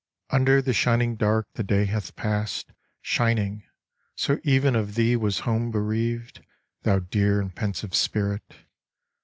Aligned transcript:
Under 0.31 0.63
the 0.63 0.73
shining 0.73 1.15
dark 1.15 1.47
the 1.53 1.61
day 1.63 1.85
hath 1.85 2.15
passed 2.15 2.71
Shining; 3.03 3.61
so 4.15 4.39
even 4.43 4.75
of 4.75 4.95
thee 4.95 5.15
was 5.15 5.41
home 5.41 5.69
bereaved, 5.69 6.43
Thou 6.81 6.97
dear 6.97 7.39
and 7.39 7.53
pensive 7.55 7.93
spirit! 7.93 8.65